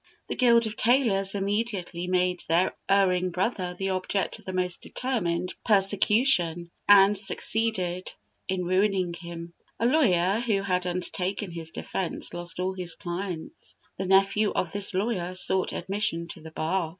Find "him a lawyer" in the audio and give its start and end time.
9.13-10.39